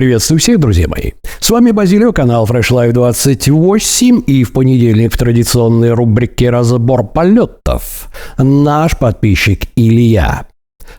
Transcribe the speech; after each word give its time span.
Приветствую 0.00 0.38
всех, 0.38 0.58
друзья 0.58 0.88
мои. 0.88 1.10
С 1.40 1.50
вами 1.50 1.72
Базилио, 1.72 2.10
канал 2.14 2.46
Fresh 2.46 2.70
Life 2.70 2.92
28 2.92 4.22
и 4.26 4.44
в 4.44 4.52
понедельник 4.54 5.12
в 5.12 5.18
традиционной 5.18 5.92
рубрике 5.92 6.48
«Разбор 6.48 7.06
полетов» 7.06 8.08
наш 8.38 8.96
подписчик 8.96 9.66
Илья. 9.76 10.46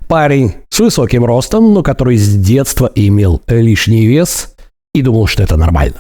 Парень 0.07 0.53
с 0.69 0.79
высоким 0.79 1.25
ростом, 1.25 1.73
но 1.73 1.81
который 1.81 2.15
с 2.15 2.31
детства 2.35 2.91
имел 2.93 3.41
лишний 3.47 4.05
вес 4.05 4.53
и 4.93 5.01
думал, 5.01 5.25
что 5.25 5.41
это 5.41 5.57
нормально. 5.57 5.95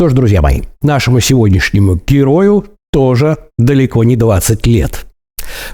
Что 0.00 0.08
ж, 0.08 0.14
друзья 0.14 0.40
мои, 0.40 0.62
нашему 0.80 1.20
сегодняшнему 1.20 2.00
герою 2.06 2.64
тоже 2.90 3.36
далеко 3.58 4.02
не 4.02 4.16
20 4.16 4.66
лет. 4.66 5.04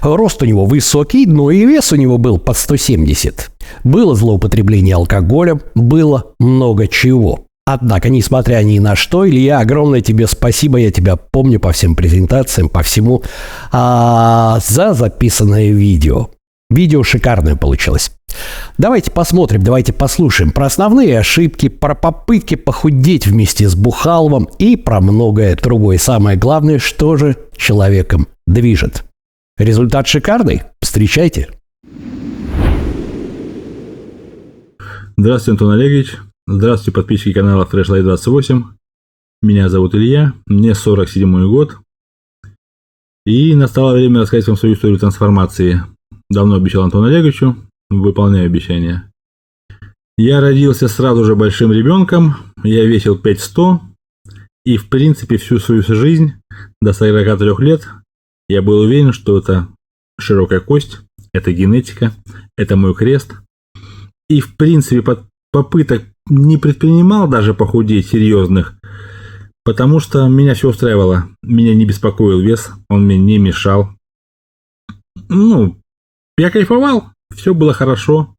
Рост 0.01 0.43
у 0.43 0.45
него 0.45 0.65
высокий, 0.65 1.25
но 1.25 1.49
и 1.49 1.65
вес 1.65 1.93
у 1.93 1.95
него 1.95 2.17
был 2.17 2.37
под 2.37 2.57
170. 2.57 3.49
Было 3.85 4.15
злоупотребление 4.15 4.95
алкоголем, 4.95 5.61
было 5.75 6.33
много 6.41 6.89
чего. 6.89 7.45
Однако, 7.65 8.09
несмотря 8.09 8.61
ни 8.63 8.79
на 8.79 8.97
что, 8.97 9.25
Илья, 9.25 9.59
огромное 9.59 10.01
тебе 10.01 10.27
спасибо, 10.27 10.77
я 10.77 10.91
тебя 10.91 11.15
помню 11.15 11.61
по 11.61 11.71
всем 11.71 11.95
презентациям, 11.95 12.67
по 12.67 12.83
всему, 12.83 13.23
а, 13.71 14.59
за 14.59 14.93
записанное 14.93 15.71
видео. 15.71 16.31
Видео 16.69 17.01
шикарное 17.01 17.55
получилось. 17.55 18.11
Давайте 18.77 19.09
посмотрим, 19.09 19.63
давайте 19.63 19.93
послушаем 19.93 20.51
про 20.51 20.65
основные 20.65 21.17
ошибки, 21.17 21.69
про 21.69 21.95
попытки 21.95 22.55
похудеть 22.55 23.25
вместе 23.25 23.69
с 23.69 23.75
Бухаловым 23.75 24.49
и 24.59 24.75
про 24.75 24.99
многое 24.99 25.55
другое. 25.55 25.97
Самое 25.97 26.37
главное, 26.37 26.77
что 26.77 27.15
же 27.15 27.37
человеком 27.55 28.27
движет. 28.45 29.05
Результат 29.57 30.07
шикарный. 30.07 30.63
Встречайте. 30.81 31.49
Здравствуйте, 35.15 35.51
Антон 35.53 35.71
Олегович. 35.71 36.17
Здравствуйте, 36.47 36.91
подписчики 36.91 37.33
канала 37.33 37.67
Fresh 37.69 37.87
Light 37.87 38.03
28. 38.03 38.65
Меня 39.41 39.69
зовут 39.69 39.95
Илья, 39.95 40.33
мне 40.45 40.75
47 40.75 41.49
год. 41.49 41.77
И 43.25 43.55
настало 43.55 43.93
время 43.93 44.21
рассказать 44.21 44.47
вам 44.47 44.57
свою 44.57 44.75
историю 44.75 44.99
трансформации– 44.99 45.81
Давно 46.29 46.55
обещал 46.55 46.83
Антону 46.83 47.07
Олеговичу, 47.07 47.55
выполняю 47.89 48.45
обещание. 48.45 49.11
Я 50.17 50.41
родился 50.41 50.87
сразу 50.87 51.23
же 51.23 51.35
большим 51.35 51.71
ребенком, 51.71 52.35
я 52.63 52.85
весил 52.85 53.17
5100, 53.17 53.81
и 54.65 54.77
в 54.77 54.89
принципе 54.89 55.37
всю 55.37 55.59
свою 55.59 55.83
жизнь, 55.83 56.33
до 56.81 56.93
43 56.93 57.51
лет, 57.59 57.87
я 58.49 58.61
был 58.61 58.79
уверен, 58.79 59.13
что 59.13 59.37
это 59.37 59.67
широкая 60.19 60.59
кость, 60.59 60.99
это 61.33 61.51
генетика, 61.51 62.13
это 62.57 62.75
мой 62.75 62.95
крест. 62.95 63.35
И 64.29 64.41
в 64.41 64.55
принципе 64.57 65.03
попыток 65.51 66.03
не 66.29 66.57
предпринимал 66.57 67.29
даже 67.29 67.53
похудеть 67.53 68.07
серьезных, 68.07 68.73
потому 69.63 69.99
что 69.99 70.27
меня 70.27 70.53
все 70.53 70.69
устраивало. 70.69 71.29
Меня 71.43 71.75
не 71.75 71.85
беспокоил 71.85 72.41
вес, 72.41 72.71
он 72.89 73.05
мне 73.05 73.17
не 73.17 73.37
мешал. 73.37 73.89
Ну, 75.29 75.77
я 76.37 76.51
кайфовал, 76.51 77.11
все 77.35 77.53
было 77.53 77.73
хорошо, 77.73 78.35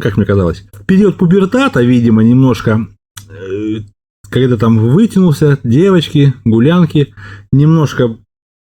как 0.00 0.16
мне 0.16 0.26
казалось. 0.26 0.64
Период 0.86 1.16
пубертата, 1.16 1.82
видимо, 1.82 2.22
немножко, 2.22 2.88
э, 3.28 3.80
когда 4.30 4.56
там 4.56 4.78
вытянулся, 4.78 5.58
девочки, 5.62 6.34
гулянки, 6.44 7.14
немножко 7.52 8.18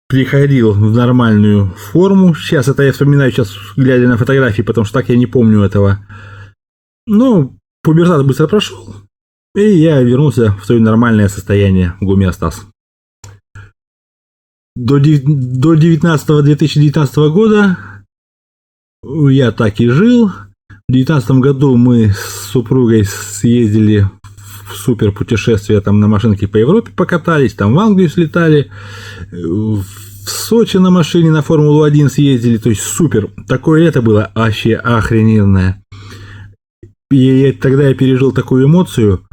приходил 0.09 0.73
в 0.73 0.95
нормальную 0.95 1.71
форму. 1.71 2.35
Сейчас 2.35 2.67
это 2.67 2.83
я 2.83 2.91
вспоминаю, 2.91 3.31
сейчас 3.31 3.55
глядя 3.75 4.07
на 4.07 4.17
фотографии, 4.17 4.61
потому 4.61 4.85
что 4.85 4.99
так 4.99 5.09
я 5.09 5.17
не 5.17 5.25
помню 5.25 5.61
этого. 5.61 6.05
Ну, 7.07 7.57
пубертат 7.81 8.25
быстро 8.25 8.47
прошел, 8.47 8.95
и 9.55 9.61
я 9.61 10.01
вернулся 10.01 10.55
в 10.61 10.65
свое 10.65 10.81
нормальное 10.81 11.29
состояние, 11.29 11.95
гомеостаз. 11.99 12.67
До 14.75 14.97
19-2019 14.97 17.29
года 17.29 17.77
я 19.03 19.51
так 19.51 19.79
и 19.79 19.89
жил. 19.89 20.31
В 20.87 20.91
девятнадцатом 20.91 21.41
году 21.41 21.75
мы 21.77 22.09
с 22.09 22.49
супругой 22.51 23.05
съездили 23.05 24.09
в 24.69 24.75
супер 24.75 25.11
путешествие 25.11 25.81
там 25.81 25.99
на 25.99 26.07
машинке 26.07 26.47
по 26.47 26.57
Европе 26.57 26.91
покатались, 26.91 27.53
там 27.53 27.73
в 27.73 27.79
Англию 27.79 28.09
слетали, 28.09 28.71
в 29.31 29.83
Сочи 30.25 30.77
на 30.77 30.89
машине 30.89 31.31
на 31.31 31.41
Формулу-1 31.41 32.09
съездили, 32.09 32.57
то 32.57 32.69
есть 32.69 32.81
супер. 32.81 33.29
Такое 33.47 33.87
это 33.87 34.01
было 34.01 34.31
вообще 34.35 34.75
охрененное. 34.75 35.83
И 37.11 37.51
тогда 37.51 37.89
я 37.89 37.93
пережил 37.93 38.31
такую 38.31 38.65
эмоцию, 38.65 39.25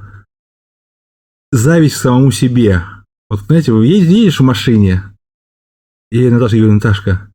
зависть 1.52 1.94
к 1.94 1.98
самому 1.98 2.30
себе. 2.32 2.82
Вот 3.28 3.40
знаете, 3.40 3.72
вы 3.72 3.86
едешь 3.86 4.40
в 4.40 4.42
машине, 4.42 5.04
и 6.10 6.24
я 6.24 6.30
Наташе 6.30 6.56
говорю, 6.56 6.74
Наташка, 6.74 7.30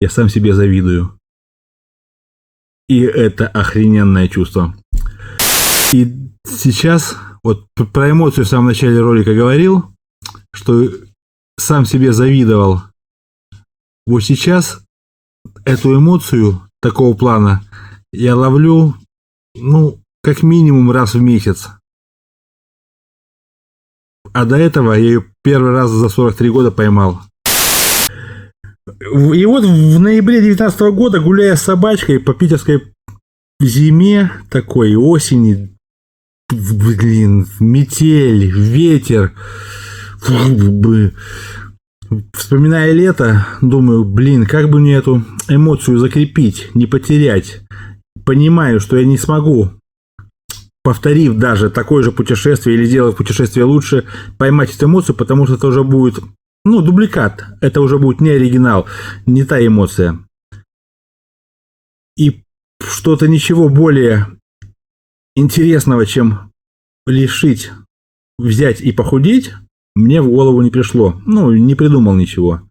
я 0.00 0.10
сам 0.10 0.28
себе 0.28 0.52
завидую. 0.52 1.17
И 2.88 3.00
это 3.00 3.46
охрененное 3.48 4.28
чувство. 4.28 4.74
И 5.92 6.30
сейчас, 6.46 7.16
вот 7.42 7.66
про 7.74 8.10
эмоцию 8.10 8.44
в 8.44 8.48
самом 8.48 8.66
начале 8.66 9.00
ролика 9.00 9.34
говорил, 9.34 9.94
что 10.54 10.88
сам 11.58 11.84
себе 11.84 12.12
завидовал. 12.12 12.82
Вот 14.06 14.20
сейчас 14.20 14.82
эту 15.64 15.96
эмоцию 15.96 16.62
такого 16.80 17.14
плана 17.14 17.62
я 18.12 18.34
ловлю, 18.34 18.94
ну, 19.54 20.00
как 20.22 20.42
минимум 20.42 20.90
раз 20.90 21.14
в 21.14 21.20
месяц. 21.20 21.68
А 24.32 24.44
до 24.44 24.56
этого 24.56 24.92
я 24.92 24.98
ее 24.98 25.24
первый 25.42 25.72
раз 25.72 25.90
за 25.90 26.08
43 26.08 26.50
года 26.50 26.70
поймал. 26.70 27.20
И 29.00 29.44
вот 29.46 29.64
в 29.64 29.98
ноябре 29.98 30.40
19 30.40 30.80
года, 30.92 31.20
гуляя 31.20 31.56
с 31.56 31.62
собачкой 31.62 32.20
по 32.20 32.34
питерской 32.34 32.92
зиме, 33.60 34.30
такой 34.50 34.94
осени, 34.96 35.74
блин, 36.50 37.46
метель, 37.60 38.50
ветер, 38.50 39.32
вспоминая 42.32 42.92
лето, 42.92 43.46
думаю, 43.60 44.04
блин, 44.04 44.46
как 44.46 44.70
бы 44.70 44.80
мне 44.80 44.94
эту 44.94 45.24
эмоцию 45.48 45.98
закрепить, 45.98 46.74
не 46.74 46.86
потерять. 46.86 47.60
Понимаю, 48.24 48.80
что 48.80 48.96
я 48.96 49.04
не 49.04 49.16
смогу 49.16 49.72
повторив 50.88 51.36
даже 51.36 51.68
такое 51.68 52.02
же 52.02 52.12
путешествие 52.12 52.74
или 52.74 52.86
сделав 52.86 53.14
путешествие 53.14 53.66
лучше, 53.66 54.04
поймать 54.38 54.74
эту 54.74 54.86
эмоцию, 54.86 55.16
потому 55.16 55.44
что 55.44 55.56
это 55.56 55.66
уже 55.66 55.84
будет 55.84 56.18
ну, 56.64 56.82
дубликат. 56.82 57.44
Это 57.60 57.80
уже 57.80 57.98
будет 57.98 58.20
не 58.20 58.30
оригинал, 58.30 58.86
не 59.26 59.44
та 59.44 59.64
эмоция. 59.64 60.18
И 62.16 62.42
что-то 62.80 63.28
ничего 63.28 63.68
более 63.68 64.26
интересного, 65.36 66.04
чем 66.04 66.52
лишить, 67.06 67.70
взять 68.38 68.80
и 68.80 68.92
похудеть, 68.92 69.54
мне 69.94 70.20
в 70.22 70.28
голову 70.28 70.62
не 70.62 70.70
пришло. 70.70 71.20
Ну, 71.26 71.52
не 71.52 71.74
придумал 71.74 72.14
ничего. 72.14 72.62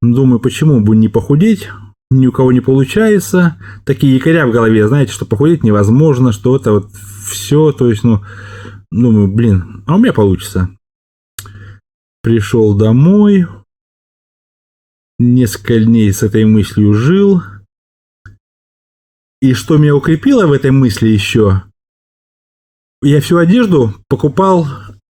Думаю, 0.00 0.40
почему 0.40 0.80
бы 0.80 0.96
не 0.96 1.08
похудеть? 1.08 1.68
Ни 2.10 2.26
у 2.26 2.32
кого 2.32 2.52
не 2.52 2.60
получается. 2.60 3.58
Такие 3.84 4.14
якоря 4.14 4.46
в 4.46 4.52
голове, 4.52 4.88
знаете, 4.88 5.12
что 5.12 5.26
похудеть 5.26 5.62
невозможно, 5.62 6.32
что 6.32 6.56
это 6.56 6.72
вот 6.72 6.90
все. 7.28 7.72
То 7.72 7.90
есть, 7.90 8.04
ну, 8.04 8.22
думаю, 8.90 9.28
блин, 9.28 9.84
а 9.86 9.96
у 9.96 9.98
меня 9.98 10.12
получится. 10.12 10.70
Пришел 12.28 12.74
домой, 12.74 13.46
несколько 15.18 15.80
дней 15.80 16.12
с 16.12 16.22
этой 16.22 16.44
мыслью 16.44 16.92
жил. 16.92 17.42
И 19.40 19.54
что 19.54 19.78
меня 19.78 19.96
укрепило 19.96 20.46
в 20.46 20.52
этой 20.52 20.70
мысли 20.70 21.08
еще, 21.08 21.62
я 23.00 23.22
всю 23.22 23.38
одежду 23.38 23.94
покупал 24.10 24.66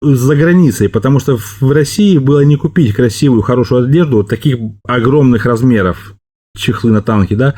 за 0.03 0.35
границей, 0.35 0.87
потому 0.87 1.17
что 1.17 1.35
в 1.37 1.71
России 1.71 2.19
было 2.19 2.41
не 2.41 2.57
купить 2.57 2.93
красивую, 2.93 3.41
хорошую 3.41 3.87
одежду 3.87 4.23
таких 4.23 4.59
огромных 4.83 5.47
размеров, 5.47 6.13
чехлы 6.55 6.91
на 6.91 7.01
танки, 7.01 7.33
да. 7.33 7.55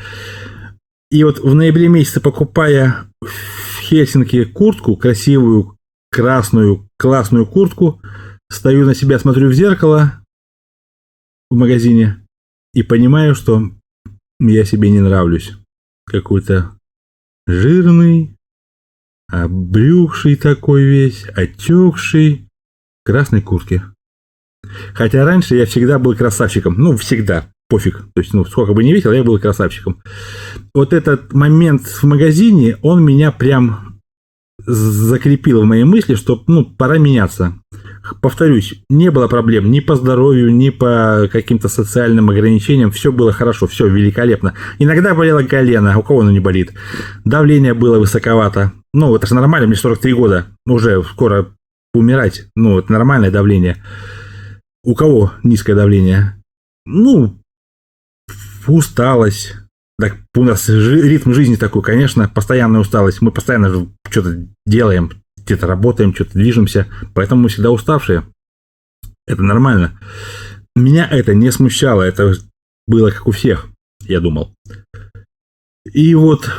И 1.10 1.26
вот 1.26 1.40
в 1.40 1.54
ноябре 1.54 1.90
месяце, 1.90 2.22
покупая 2.22 3.12
в 3.22 3.82
Хельсинки 3.82 4.46
куртку, 4.46 4.96
красивую, 4.96 5.76
красную, 6.10 6.88
классную 6.98 7.46
куртку, 7.46 8.02
Стою 8.52 8.86
на 8.86 8.94
себя, 8.94 9.18
смотрю 9.18 9.48
в 9.48 9.54
зеркало 9.54 10.22
в 11.50 11.56
магазине 11.56 12.20
и 12.74 12.84
понимаю, 12.84 13.34
что 13.34 13.72
я 14.42 14.66
себе 14.66 14.92
не 14.92 15.00
нравлюсь. 15.00 15.54
Какой-то 16.06 16.78
жирный, 17.48 18.36
обрюхший 19.30 20.36
такой 20.36 20.84
весь, 20.84 21.24
отекший, 21.30 22.50
в 23.02 23.06
красной 23.06 23.42
куртке. 23.42 23.84
Хотя 24.94 25.24
раньше 25.24 25.56
я 25.56 25.66
всегда 25.66 25.98
был 25.98 26.14
красавчиком. 26.18 26.76
Ну, 26.78 26.98
всегда. 26.98 27.50
Пофиг. 27.70 28.00
То 28.14 28.22
есть, 28.22 28.34
ну, 28.34 28.44
сколько 28.44 28.74
бы 28.74 28.84
не 28.84 28.94
весил, 28.94 29.14
я 29.14 29.24
был 29.24 29.40
красавчиком. 29.40 30.04
Вот 30.74 30.92
этот 30.92 31.32
момент 31.32 31.88
в 31.88 32.04
магазине, 32.04 32.78
он 32.82 33.02
меня 33.02 33.32
прям 33.32 34.02
закрепил 34.66 35.62
в 35.62 35.66
моей 35.66 35.86
мысли, 35.86 36.16
что, 36.16 36.44
ну, 36.48 36.66
пора 36.66 36.98
меняться. 36.98 37.58
Повторюсь, 38.22 38.84
не 38.90 39.12
было 39.12 39.28
проблем 39.28 39.70
ни 39.72 39.80
по 39.80 39.96
здоровью, 39.96 40.54
ни 40.54 40.70
по 40.70 41.30
каким-то 41.32 41.70
социальным 41.70 42.30
ограничениям. 42.30 42.92
Все 42.92 43.12
было 43.12 43.32
хорошо, 43.32 43.68
все 43.68 43.88
великолепно. 43.88 44.56
Иногда 44.80 45.14
болело 45.14 45.44
колено, 45.44 45.94
а 45.94 45.98
у 45.98 46.04
кого 46.04 46.22
оно 46.22 46.32
не 46.32 46.40
болит. 46.40 46.74
Давление 47.26 47.74
было 47.74 48.00
высоковато. 48.00 48.74
Ну, 48.94 49.16
это 49.16 49.28
же 49.28 49.36
нормально, 49.36 49.68
мне 49.68 49.76
43 49.76 50.14
года. 50.14 50.48
Уже 50.66 51.04
скоро 51.04 51.56
умирать. 51.94 52.48
Ну, 52.56 52.80
это 52.80 52.92
нормальное 52.92 53.32
давление. 53.32 53.78
У 54.84 54.96
кого 54.96 55.34
низкое 55.44 55.76
давление? 55.76 56.42
Ну, 56.86 57.40
усталость. 58.68 59.56
Так 60.00 60.18
у 60.36 60.44
нас 60.44 60.68
ритм 60.68 61.34
жизни 61.34 61.56
такой, 61.56 61.84
конечно, 61.84 62.28
постоянная 62.28 62.82
усталость. 62.82 63.22
Мы 63.22 63.32
постоянно 63.32 63.88
что-то 64.10 64.48
делаем, 64.66 65.12
где-то 65.46 65.68
работаем, 65.68 66.14
что-то 66.14 66.34
движемся, 66.34 66.88
поэтому 67.14 67.44
мы 67.44 67.50
всегда 67.50 67.72
уставшие. 67.72 68.24
Это 69.28 69.44
нормально. 69.44 70.00
Меня 70.76 71.08
это 71.08 71.34
не 71.34 71.52
смущало, 71.52 72.02
это 72.02 72.36
было 72.88 73.12
как 73.12 73.28
у 73.28 73.32
всех, 73.32 73.68
я 74.08 74.20
думал. 74.20 74.54
И 75.92 76.14
вот 76.16 76.50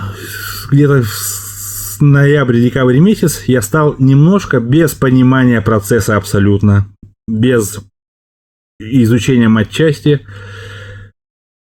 где-то 0.71 1.03
в 1.03 2.01
ноябре-декабре 2.01 3.01
месяц 3.01 3.45
я 3.47 3.63
стал 3.63 3.95
немножко 3.99 4.61
без 4.61 4.95
понимания 4.95 5.61
процесса 5.61 6.17
абсолютно, 6.17 6.89
без 7.29 7.79
изучения 8.81 9.49
матчасти, 9.49 10.27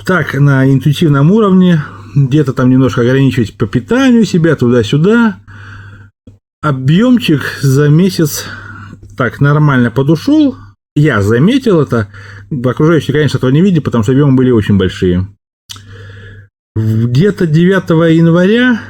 так, 0.05 0.33
на 0.33 0.65
интуитивном 0.71 1.31
уровне, 1.31 1.83
где-то 2.15 2.53
там 2.53 2.69
немножко 2.69 3.01
ограничивать 3.01 3.57
по 3.57 3.67
питанию 3.67 4.25
себя 4.25 4.55
туда-сюда. 4.55 5.39
Объемчик 6.61 7.41
за 7.61 7.87
месяц 7.87 8.45
так 9.15 9.39
нормально 9.39 9.91
подушел. 9.91 10.57
Я 10.95 11.21
заметил 11.21 11.81
это. 11.81 12.09
Окружающие, 12.51 13.13
конечно, 13.13 13.37
этого 13.37 13.49
не 13.49 13.61
видели, 13.61 13.79
потому 13.79 14.03
что 14.03 14.11
объемы 14.11 14.35
были 14.35 14.51
очень 14.51 14.77
большие. 14.77 15.27
Где-то 16.75 17.47
9 17.47 17.89
января 18.13 18.81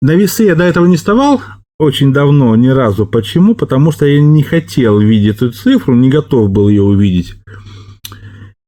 на 0.00 0.14
весы 0.14 0.44
я 0.44 0.54
до 0.54 0.64
этого 0.64 0.86
не 0.86 0.96
вставал 0.96 1.42
очень 1.78 2.12
давно, 2.12 2.54
ни 2.56 2.68
разу. 2.68 3.06
Почему? 3.06 3.54
Потому 3.54 3.92
что 3.92 4.06
я 4.06 4.20
не 4.20 4.42
хотел 4.42 4.98
видеть 4.98 5.36
эту 5.36 5.52
цифру, 5.52 5.94
не 5.94 6.10
готов 6.10 6.50
был 6.50 6.68
ее 6.68 6.82
увидеть. 6.82 7.34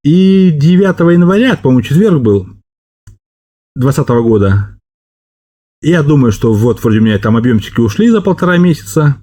И 0.03 0.51
9 0.51 1.01
января, 1.13 1.57
по-моему, 1.57 1.83
четверг 1.83 2.21
был, 2.21 2.49
2020 3.77 4.09
года, 4.23 4.80
я 5.82 6.03
думаю, 6.03 6.32
что 6.32 6.53
вот 6.53 6.82
вроде 6.82 6.99
у 6.99 7.03
меня 7.03 7.19
там 7.19 7.37
объемчики 7.37 7.81
ушли 7.81 8.09
за 8.11 8.21
полтора 8.21 8.59
месяца. 8.59 9.17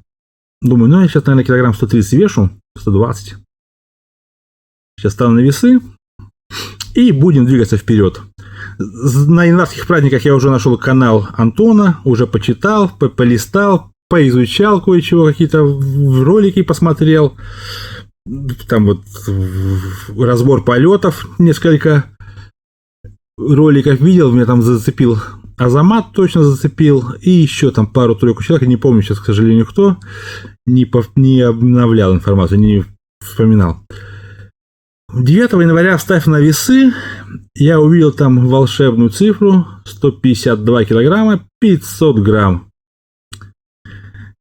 Думаю, 0.61 0.89
ну 0.89 1.01
я 1.01 1.07
сейчас, 1.07 1.25
наверное, 1.25 1.45
килограмм 1.45 1.73
130 1.73 2.13
вешу, 2.13 2.49
120. 2.77 3.35
Сейчас 4.99 5.13
стану 5.13 5.35
на 5.35 5.39
весы 5.39 5.79
и 6.95 7.11
будем 7.11 7.45
двигаться 7.45 7.77
вперед. 7.77 8.21
На 8.79 9.45
январских 9.45 9.85
праздниках 9.85 10.25
я 10.25 10.33
уже 10.33 10.49
нашел 10.49 10.77
канал 10.77 11.27
Антона, 11.33 11.99
уже 12.03 12.25
почитал, 12.25 12.89
полистал, 12.89 13.91
поизучал 14.09 14.81
кое-чего, 14.81 15.25
какие-то 15.25 15.59
ролики 15.59 16.63
посмотрел 16.63 17.37
там 18.67 18.85
вот 18.85 19.03
разбор 20.17 20.63
полетов 20.63 21.27
несколько 21.39 22.05
роликов 23.37 24.01
видел, 24.01 24.31
меня 24.31 24.45
там 24.45 24.61
зацепил 24.61 25.17
Азамат 25.57 26.13
точно 26.13 26.43
зацепил, 26.43 27.13
и 27.19 27.31
еще 27.31 27.71
там 27.71 27.87
пару-тройку 27.87 28.43
человек, 28.43 28.67
не 28.67 28.77
помню 28.77 29.01
сейчас, 29.01 29.19
к 29.19 29.25
сожалению, 29.25 29.65
кто, 29.65 29.97
не, 30.67 30.85
пов... 30.85 31.09
не 31.15 31.41
обновлял 31.41 32.13
информацию, 32.13 32.59
не 32.59 32.85
вспоминал. 33.21 33.79
9 35.13 35.53
января, 35.53 35.97
вставив 35.97 36.27
на 36.27 36.39
весы, 36.39 36.93
я 37.55 37.79
увидел 37.79 38.11
там 38.11 38.47
волшебную 38.47 39.09
цифру 39.09 39.65
152 39.85 40.85
килограмма 40.85 41.47
500 41.59 42.19
грамм. 42.19 42.69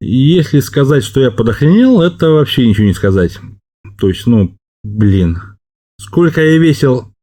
Если 0.01 0.61
сказать, 0.61 1.03
что 1.03 1.21
я 1.21 1.31
подохренел, 1.31 2.03
это 2.03 2.29
вообще 2.29 2.69
ничего 2.69 2.87
не 2.87 2.93
сказать. 2.93 3.39
То 3.99 4.09
есть, 4.09 4.27
ну, 4.27 4.55
блин. 4.85 5.39
Сколько 5.99 6.45
я 6.45 6.59
весил 6.59 7.15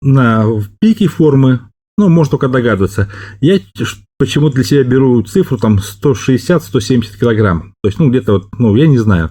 на 0.00 0.46
пике 0.78 1.08
формы, 1.08 1.71
ну, 2.02 2.08
можно 2.08 2.32
только 2.32 2.48
догадываться. 2.48 3.08
Я 3.40 3.60
почему 4.18 4.50
для 4.50 4.64
себя 4.64 4.84
беру 4.84 5.22
цифру 5.22 5.58
там 5.58 5.78
160-170 5.78 7.18
килограмм. 7.18 7.74
То 7.82 7.88
есть, 7.88 7.98
ну, 7.98 8.10
где-то 8.10 8.32
вот, 8.32 8.48
ну, 8.58 8.74
я 8.76 8.86
не 8.86 8.98
знаю. 8.98 9.30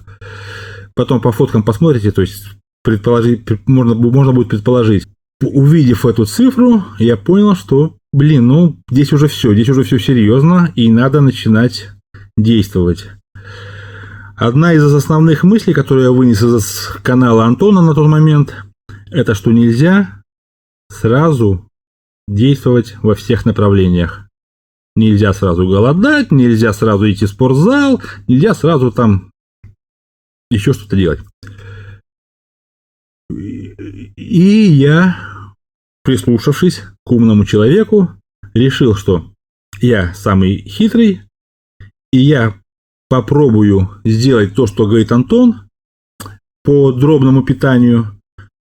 Потом 0.96 1.22
по 1.22 1.32
фоткам 1.32 1.64
посмотрите, 1.64 2.12
то 2.12 2.22
есть, 2.22 2.46
предположить, 2.84 3.48
можно, 3.68 3.96
можно 3.96 4.34
будет 4.34 4.50
предположить. 4.50 5.08
Увидев 5.42 6.06
эту 6.06 6.26
цифру, 6.26 6.84
я 7.00 7.18
понял, 7.18 7.56
что, 7.56 7.96
блин, 8.14 8.48
ну, 8.48 8.78
здесь 8.90 9.12
уже 9.14 9.28
все, 9.28 9.54
здесь 9.54 9.70
уже 9.70 9.84
все 9.84 9.98
серьезно, 10.00 10.72
и 10.76 10.92
надо 10.92 11.22
начинать 11.22 11.90
действовать. 12.38 13.10
Одна 14.36 14.74
из 14.74 14.84
основных 14.84 15.44
мыслей, 15.44 15.74
которую 15.74 16.06
я 16.06 16.12
вынес 16.12 16.42
из 16.42 16.88
канала 17.04 17.46
Антона 17.46 17.82
на 17.82 17.94
тот 17.94 18.08
момент, 18.08 18.56
это 19.12 19.36
что 19.36 19.52
нельзя 19.52 20.22
сразу 20.92 21.68
действовать 22.32 22.96
во 23.04 23.14
всех 23.14 23.46
направлениях. 23.46 24.28
Нельзя 24.96 25.34
сразу 25.34 25.68
голодать, 25.68 26.32
нельзя 26.32 26.74
сразу 26.74 27.10
идти 27.12 27.26
в 27.26 27.30
спортзал, 27.30 28.02
нельзя 28.28 28.54
сразу 28.54 28.92
там 28.92 29.32
еще 30.50 30.74
что-то 30.74 30.96
делать. 30.96 31.20
И 33.30 34.42
я, 34.42 35.18
прислушавшись 36.04 36.84
к 37.06 37.12
умному 37.12 37.46
человеку, 37.46 38.10
решил, 38.54 38.96
что 38.96 39.32
я 39.80 40.14
самый 40.14 40.58
хитрый, 40.68 41.22
и 42.12 42.18
я 42.18 42.60
попробую 43.10 44.02
сделать 44.04 44.56
то, 44.56 44.68
что 44.68 44.88
говорит 44.88 45.12
Антон 45.12 45.70
по 46.64 46.92
дробному 46.92 47.44
питанию, 47.44 48.21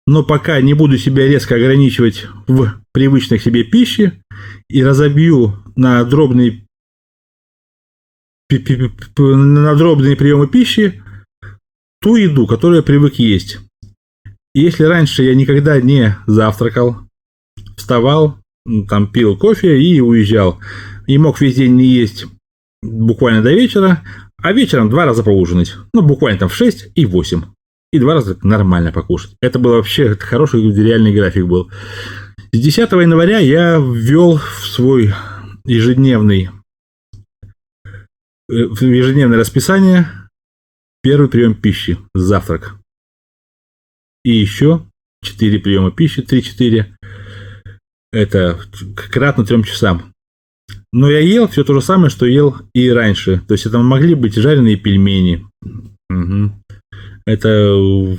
но 0.09 0.23
пока 0.23 0.59
не 0.59 0.73
буду 0.73 0.97
себя 0.97 1.27
резко 1.27 1.53
ограничивать 1.53 2.25
в 2.47 2.73
привычной 2.91 3.37
себе 3.37 3.63
пище 3.63 4.23
и 4.67 4.83
разобью 4.83 5.57
на 5.75 6.03
дробные 6.03 6.65
на 8.49 9.75
дробные 9.75 10.15
приемы 10.15 10.47
пищи 10.47 11.03
ту 12.01 12.15
еду, 12.15 12.47
которую 12.47 12.77
я 12.77 12.83
привык 12.83 13.19
есть. 13.19 13.59
И 14.55 14.61
если 14.61 14.83
раньше 14.85 15.21
я 15.21 15.35
никогда 15.35 15.79
не 15.79 16.17
завтракал, 16.25 16.97
вставал, 17.77 18.39
там 18.87 19.11
пил 19.11 19.37
кофе 19.37 19.79
и 19.79 20.01
уезжал, 20.01 20.59
и 21.05 21.19
мог 21.19 21.39
весь 21.39 21.53
день 21.53 21.75
не 21.75 21.85
есть 21.85 22.25
буквально 22.81 23.43
до 23.43 23.53
вечера, 23.53 24.03
а 24.41 24.53
вечером 24.53 24.89
два 24.89 25.05
раза 25.05 25.21
поужинать. 25.21 25.75
Ну, 25.93 26.01
буквально 26.01 26.39
там 26.39 26.49
в 26.49 26.55
6 26.55 26.93
и 26.95 27.05
8. 27.05 27.43
И 27.91 27.99
два 27.99 28.13
раза 28.13 28.37
нормально 28.43 28.91
покушать. 28.91 29.35
Это 29.41 29.57
был 29.57 29.71
вообще 29.71 30.15
хороший 30.15 30.61
реальный 30.71 31.13
график 31.13 31.45
был. 31.45 31.71
С 32.51 32.59
10 32.59 32.91
января 32.91 33.39
я 33.39 33.77
ввел 33.77 34.37
в 34.37 34.65
свой 34.65 35.13
ежедневный 35.65 36.49
э, 38.49 38.65
в 38.65 38.81
ежедневное 38.81 39.39
расписание 39.39 40.07
первый 41.01 41.29
прием 41.29 41.55
пищи, 41.55 41.97
завтрак. 42.13 42.75
И 44.23 44.31
еще 44.31 44.85
4 45.23 45.59
приема 45.59 45.91
пищи, 45.91 46.19
3-4. 46.21 46.93
Это 48.11 48.59
кратно 49.11 49.45
3 49.45 49.63
часам. 49.63 50.13
Но 50.91 51.09
я 51.09 51.19
ел 51.19 51.47
все 51.47 51.63
то 51.63 51.73
же 51.73 51.81
самое, 51.81 52.09
что 52.09 52.25
ел 52.25 52.57
и 52.73 52.89
раньше. 52.89 53.41
То 53.47 53.53
есть 53.53 53.65
это 53.65 53.77
могли 53.79 54.15
быть 54.15 54.35
жареные 54.35 54.75
пельмени. 54.75 55.47
Угу. 56.09 56.51
Это 57.29 58.17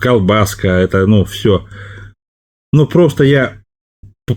колбаска, 0.00 0.68
это, 0.68 1.06
ну, 1.06 1.26
все. 1.26 1.68
Ну, 2.72 2.86
просто 2.86 3.22
я, 3.24 3.62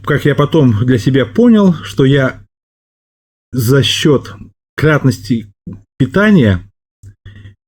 как 0.03 0.25
я 0.25 0.35
потом 0.35 0.85
для 0.85 0.97
себя 0.97 1.25
понял, 1.25 1.73
что 1.73 2.03
я 2.03 2.43
за 3.53 3.83
счет 3.83 4.33
кратности 4.75 5.53
питания 5.97 6.69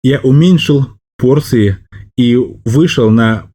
я 0.03 0.19
уменьшил 0.19 0.89
порции 1.17 1.77
и 2.17 2.35
вышел 2.35 3.09
на 3.09 3.49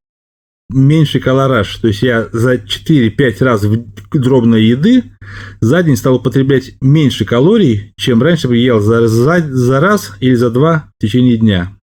меньший 0.70 1.20
колораж. 1.20 1.76
То 1.76 1.88
есть 1.88 2.02
я 2.02 2.30
за 2.32 2.54
4-5 2.54 3.44
раз 3.44 3.64
в 3.64 3.76
дробной 4.10 4.64
еды 4.64 5.12
за 5.60 5.82
день 5.82 5.96
стал 5.96 6.14
употреблять 6.14 6.80
меньше 6.80 7.26
калорий, 7.26 7.92
чем 7.98 8.22
раньше 8.22 8.48
бы 8.48 8.56
ел 8.56 8.80
за, 8.80 9.06
за, 9.06 9.40
за 9.40 9.80
раз 9.80 10.16
или 10.20 10.34
за 10.34 10.48
два 10.48 10.88
в 10.98 11.02
течение 11.02 11.36
дня. 11.36 11.76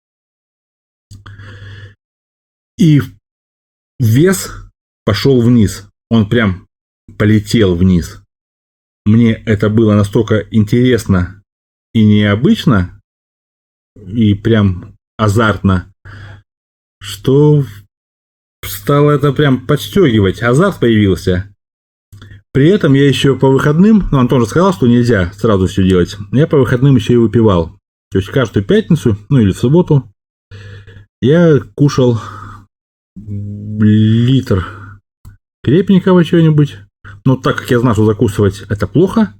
И 2.79 3.01
вес 3.99 4.51
пошел 5.05 5.41
вниз. 5.41 5.89
Он 6.09 6.27
прям 6.27 6.65
полетел 7.17 7.75
вниз. 7.75 8.23
Мне 9.05 9.33
это 9.33 9.69
было 9.69 9.95
настолько 9.95 10.47
интересно 10.49 11.43
и 11.93 12.05
необычно, 12.05 13.01
и 13.97 14.33
прям 14.33 14.95
азартно, 15.17 15.91
что 17.01 17.65
стало 18.63 19.11
это 19.11 19.33
прям 19.33 19.67
подстегивать. 19.67 20.41
Азарт 20.41 20.79
появился. 20.79 21.53
При 22.53 22.69
этом 22.69 22.93
я 22.93 23.07
еще 23.07 23.37
по 23.37 23.49
выходным, 23.49 24.07
ну 24.11 24.19
Антон 24.19 24.41
же 24.41 24.47
сказал, 24.47 24.73
что 24.73 24.87
нельзя 24.87 25.33
сразу 25.33 25.67
все 25.67 25.83
делать, 25.87 26.15
я 26.31 26.47
по 26.47 26.57
выходным 26.57 26.95
еще 26.95 27.13
и 27.13 27.17
выпивал. 27.17 27.77
То 28.11 28.19
есть 28.19 28.29
каждую 28.29 28.63
пятницу, 28.63 29.17
ну 29.29 29.39
или 29.39 29.51
в 29.51 29.57
субботу, 29.57 30.09
я 31.21 31.59
кушал 31.75 32.19
литр 33.27 34.67
крепенького 35.63 36.23
чего-нибудь. 36.23 36.77
Но 37.25 37.35
так 37.35 37.57
как 37.57 37.71
я 37.71 37.79
знал, 37.79 37.93
что 37.93 38.05
закусывать 38.05 38.61
это 38.69 38.87
плохо, 38.87 39.33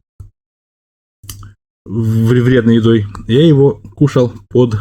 вредной 1.86 2.76
едой, 2.76 3.08
я 3.28 3.46
его 3.46 3.82
кушал 3.96 4.34
под 4.50 4.76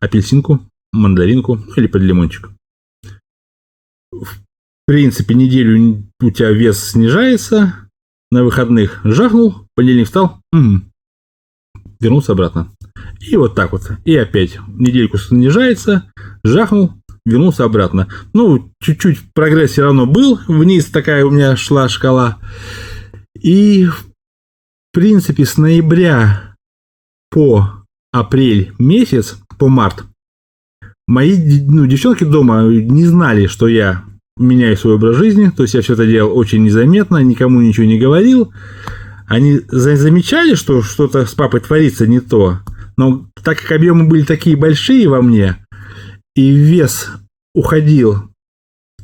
апельсинку, 0.00 0.60
мандаринку 0.92 1.58
или 1.76 1.86
под 1.86 2.02
лимончик. 2.02 2.50
В 4.10 4.38
принципе, 4.86 5.34
неделю 5.34 6.04
у 6.20 6.30
тебя 6.30 6.50
вес 6.50 6.90
снижается, 6.90 7.88
на 8.30 8.44
выходных 8.44 9.00
жахнул, 9.04 9.66
понедельник 9.74 10.06
встал, 10.06 10.40
м-м, 10.52 10.90
вернулся 12.00 12.32
обратно. 12.32 12.72
И 13.20 13.36
вот 13.36 13.54
так 13.54 13.72
вот. 13.72 13.82
И 14.04 14.16
опять 14.16 14.58
недельку 14.66 15.18
снижается, 15.18 16.10
жахнул, 16.42 16.92
вернулся 17.24 17.64
обратно. 17.64 18.08
Ну, 18.32 18.72
чуть-чуть 18.80 19.20
прогресс 19.34 19.72
все 19.72 19.82
равно 19.82 20.06
был. 20.06 20.38
Вниз 20.48 20.86
такая 20.86 21.24
у 21.24 21.30
меня 21.30 21.56
шла 21.56 21.88
шкала. 21.88 22.38
И, 23.40 23.86
в 23.86 24.04
принципе, 24.92 25.44
с 25.44 25.56
ноября 25.56 26.56
по 27.30 27.84
апрель 28.12 28.72
месяц, 28.78 29.38
по 29.58 29.68
март, 29.68 30.04
мои 31.06 31.36
ну, 31.66 31.86
девчонки 31.86 32.24
дома 32.24 32.62
не 32.64 33.06
знали, 33.06 33.46
что 33.46 33.68
я 33.68 34.04
меняю 34.36 34.76
свой 34.76 34.94
образ 34.94 35.16
жизни. 35.16 35.50
То 35.54 35.62
есть 35.62 35.74
я 35.74 35.82
все 35.82 35.94
это 35.94 36.06
делал 36.06 36.36
очень 36.36 36.62
незаметно, 36.62 37.18
никому 37.18 37.60
ничего 37.60 37.86
не 37.86 37.98
говорил. 37.98 38.52
Они 39.26 39.60
замечали, 39.68 40.54
что 40.54 40.82
что-то 40.82 41.24
с 41.24 41.34
папой 41.34 41.60
творится 41.60 42.06
не 42.06 42.20
то. 42.20 42.58
Но 42.96 43.26
так 43.42 43.60
как 43.60 43.72
объемы 43.72 44.06
были 44.06 44.24
такие 44.24 44.56
большие 44.56 45.08
во 45.08 45.22
мне, 45.22 45.61
и 46.34 46.50
вес 46.50 47.08
уходил, 47.54 48.30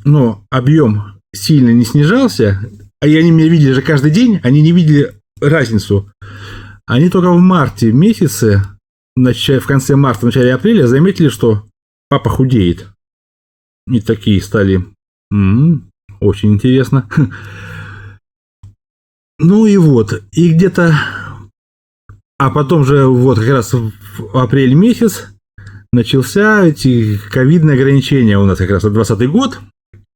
но 0.03 0.43
объем 0.49 1.21
сильно 1.33 1.69
не 1.69 1.85
снижался, 1.85 2.59
а 3.01 3.05
они 3.05 3.31
меня 3.31 3.47
видели 3.47 3.73
же 3.73 3.81
каждый 3.81 4.11
день, 4.11 4.39
они 4.43 4.61
не 4.61 4.71
видели 4.71 5.15
разницу. 5.39 6.11
Они 6.85 7.09
только 7.09 7.31
в 7.31 7.39
марте 7.39 7.91
месяце, 7.91 8.63
в 9.15 9.65
конце 9.67 9.95
марта, 9.95 10.21
в 10.21 10.23
начале 10.25 10.53
апреля 10.53 10.87
заметили, 10.87 11.29
что 11.29 11.65
папа 12.09 12.29
худеет. 12.29 12.87
И 13.87 14.01
такие 14.01 14.41
стали. 14.41 14.85
М-м, 15.31 15.91
очень 16.19 16.53
интересно. 16.53 17.07
Ну 19.41 19.65
и 19.65 19.77
вот. 19.77 20.21
И 20.33 20.53
где-то... 20.53 20.93
А 22.37 22.49
потом 22.49 22.83
же 22.83 23.05
вот 23.05 23.39
как 23.39 23.47
раз 23.47 23.73
в 23.73 23.93
апрель 24.37 24.73
месяц 24.73 25.29
начался 25.91 26.63
эти 26.65 27.17
ковидные 27.17 27.75
ограничения 27.75 28.37
у 28.37 28.45
нас 28.45 28.57
как 28.57 28.69
раз 28.69 28.83
20 28.83 29.29
год. 29.29 29.59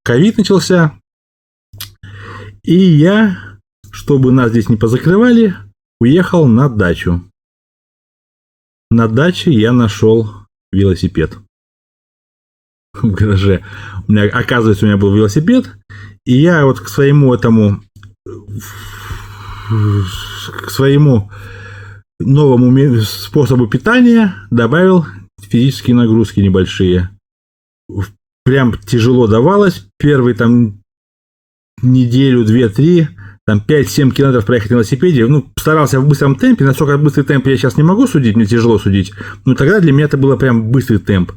Ковид 0.03 0.37
начался. 0.37 0.99
И 2.63 2.75
я, 2.75 3.59
чтобы 3.91 4.31
нас 4.31 4.51
здесь 4.51 4.69
не 4.69 4.77
позакрывали, 4.77 5.55
уехал 5.99 6.47
на 6.47 6.69
дачу. 6.69 7.23
На 8.91 9.07
даче 9.07 9.51
я 9.51 9.71
нашел 9.71 10.29
велосипед. 10.71 11.37
В 12.93 13.11
гараже. 13.11 13.65
У 14.07 14.11
меня, 14.11 14.23
оказывается, 14.25 14.85
у 14.85 14.87
меня 14.87 14.97
был 14.97 15.15
велосипед. 15.15 15.75
И 16.25 16.33
я 16.33 16.65
вот 16.65 16.79
к 16.79 16.87
своему 16.87 17.33
этому 17.33 17.81
к 19.67 20.69
своему 20.69 21.31
новому 22.19 23.01
способу 23.01 23.67
питания 23.67 24.35
добавил 24.51 25.05
физические 25.45 25.95
нагрузки 25.95 26.39
небольшие. 26.39 27.09
Прям 28.45 28.73
тяжело 28.77 29.27
давалось. 29.27 29.87
Первый 29.97 30.33
там 30.33 30.81
неделю, 31.81 32.45
две, 32.45 32.69
три, 32.69 33.07
там 33.45 33.61
5-7 33.65 34.11
километров 34.11 34.45
проехать 34.45 34.71
на 34.71 34.75
велосипеде. 34.75 35.25
Ну, 35.27 35.45
старался 35.57 35.99
в 35.99 36.07
быстром 36.07 36.35
темпе. 36.35 36.65
Насколько 36.65 36.97
быстрый 36.97 37.23
темп 37.23 37.47
я 37.47 37.57
сейчас 37.57 37.77
не 37.77 37.83
могу 37.83 38.07
судить, 38.07 38.35
мне 38.35 38.45
тяжело 38.45 38.79
судить. 38.79 39.13
Но 39.45 39.55
тогда 39.55 39.79
для 39.79 39.91
меня 39.91 40.05
это 40.05 40.17
было 40.17 40.35
прям 40.35 40.71
быстрый 40.71 40.97
темп. 40.97 41.33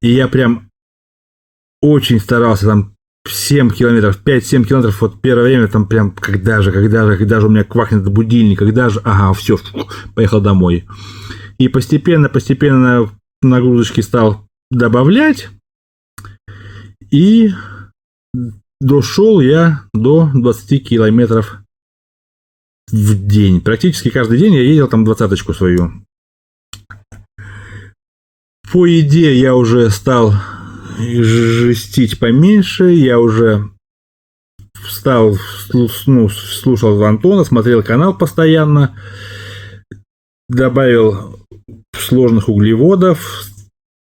И 0.00 0.10
я 0.10 0.28
прям 0.28 0.68
очень 1.80 2.20
старался 2.20 2.66
там 2.66 2.94
7 3.26 3.70
километров, 3.70 4.20
5-7 4.24 4.64
километров, 4.64 5.00
вот 5.00 5.20
первое 5.20 5.44
время 5.44 5.68
там 5.68 5.86
прям, 5.86 6.10
когда 6.12 6.62
же, 6.62 6.72
когда 6.72 7.06
же, 7.06 7.16
когда 7.16 7.40
же 7.40 7.46
у 7.46 7.50
меня 7.50 7.64
квакнет 7.64 8.08
будильник, 8.08 8.58
когда 8.58 8.88
же, 8.88 9.00
ага, 9.04 9.32
все, 9.34 9.58
поехал 10.14 10.40
домой. 10.40 10.86
И 11.58 11.68
постепенно, 11.68 12.28
постепенно 12.28 13.10
нагрузочки 13.42 14.00
стал 14.00 14.46
добавлять, 14.70 15.48
и 17.10 17.50
дошел 18.80 19.40
я 19.40 19.84
до 19.92 20.30
20 20.34 20.88
километров 20.88 21.58
в 22.90 23.26
день. 23.26 23.60
Практически 23.60 24.10
каждый 24.10 24.38
день 24.38 24.54
я 24.54 24.62
ездил 24.62 24.88
там 24.88 25.04
двадцаточку 25.04 25.54
свою. 25.54 26.04
По 28.72 28.86
еде 28.86 29.34
я 29.38 29.54
уже 29.54 29.88
стал 29.90 30.34
жестить 30.98 32.18
поменьше, 32.18 32.90
я 32.90 33.18
уже 33.18 33.70
встал, 34.74 35.36
ну, 35.72 36.28
слушал 36.28 37.02
Антона, 37.02 37.44
смотрел 37.44 37.82
канал 37.82 38.16
постоянно, 38.16 38.96
добавил 40.48 41.38
сложных 41.94 42.48
углеводов, 42.48 43.44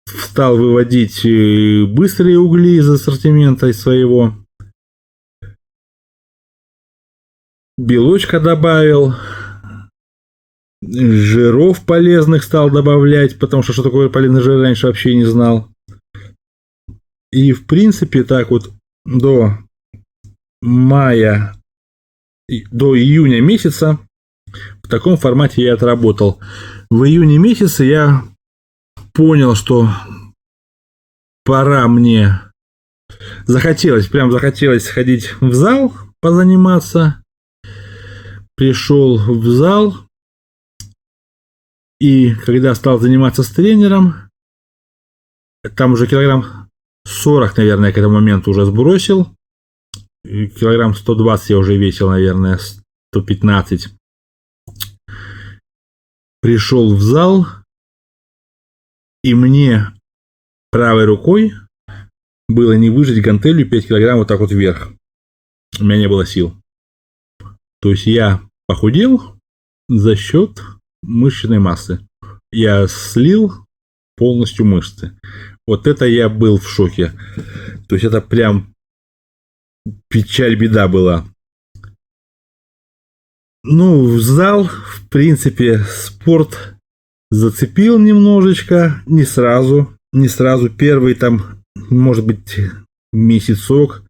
стал 0.06 0.56
выводить 0.56 1.24
э, 1.24 1.84
быстрые 1.86 2.38
угли 2.38 2.76
из 2.78 2.88
ассортимента 2.88 3.72
своего. 3.72 4.34
Белочка 7.78 8.38
добавил, 8.40 9.14
жиров 10.82 11.84
полезных 11.86 12.42
стал 12.42 12.70
добавлять, 12.70 13.38
потому 13.38 13.62
что 13.62 13.72
что 13.72 13.82
такое 13.82 14.08
полезный 14.08 14.42
жир 14.42 14.60
раньше 14.60 14.86
вообще 14.86 15.14
не 15.14 15.24
знал. 15.24 15.68
И 17.30 17.52
в 17.52 17.66
принципе 17.66 18.24
так 18.24 18.50
вот 18.50 18.70
до 19.06 19.58
мая, 20.60 21.56
до 22.48 22.96
июня 22.96 23.40
месяца 23.40 23.98
в 24.82 24.88
таком 24.88 25.16
формате 25.16 25.62
я 25.62 25.74
отработал. 25.74 26.40
В 26.90 27.04
июне 27.04 27.38
месяце 27.38 27.84
я 27.84 28.24
понял, 29.12 29.54
что 29.54 29.88
пора 31.44 31.88
мне 31.88 32.40
захотелось, 33.46 34.08
прям 34.08 34.30
захотелось 34.30 34.84
сходить 34.84 35.34
в 35.40 35.52
зал, 35.52 35.92
позаниматься. 36.20 37.22
Пришел 38.54 39.18
в 39.18 39.46
зал, 39.46 39.96
и 42.02 42.34
когда 42.34 42.74
стал 42.74 42.98
заниматься 42.98 43.44
с 43.44 43.50
тренером, 43.50 44.28
там 45.76 45.92
уже 45.92 46.08
килограмм 46.08 46.68
40, 47.06 47.56
наверное, 47.56 47.92
к 47.92 47.98
этому 47.98 48.14
моменту 48.14 48.50
уже 48.50 48.64
сбросил. 48.64 49.28
Килограмм 50.24 50.94
120 50.94 51.50
я 51.50 51.58
уже 51.58 51.76
весил, 51.76 52.10
наверное, 52.10 52.58
115. 53.12 53.94
Пришел 56.42 56.94
в 56.94 57.00
зал, 57.00 57.46
и 59.22 59.32
мне 59.32 59.94
правой 60.72 61.04
рукой 61.04 61.52
было 62.48 62.72
не 62.72 62.90
выжать 62.90 63.22
гантелью 63.22 63.68
5 63.70 63.88
килограмм 63.88 64.18
вот 64.18 64.28
так 64.28 64.40
вот 64.40 64.50
вверх. 64.50 64.88
У 65.78 65.84
меня 65.84 65.98
не 65.98 66.08
было 66.08 66.26
сил. 66.26 66.56
То 67.80 67.90
есть 67.90 68.06
я 68.06 68.42
похудел 68.66 69.38
за 69.88 70.16
счет 70.16 70.60
мышечной 71.02 71.60
массы. 71.60 72.06
Я 72.50 72.86
слил 72.88 73.52
полностью 74.16 74.66
мышцы. 74.66 75.16
Вот 75.66 75.86
это 75.86 76.06
я 76.06 76.28
был 76.28 76.58
в 76.58 76.68
шоке. 76.68 77.12
То 77.88 77.94
есть 77.94 78.04
это 78.04 78.20
прям 78.20 78.74
печаль, 80.08 80.56
беда 80.56 80.88
была. 80.88 81.26
Ну, 83.64 84.18
зал, 84.18 84.64
в 84.64 85.08
принципе, 85.08 85.78
спорт 85.78 86.74
зацепил 87.30 87.98
немножечко, 87.98 89.02
не 89.06 89.24
сразу, 89.24 89.96
не 90.12 90.28
сразу. 90.28 90.68
Первый 90.68 91.14
там, 91.14 91.62
может 91.88 92.26
быть, 92.26 92.58
месяцок 93.12 94.02